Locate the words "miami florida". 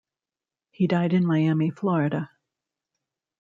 1.27-2.31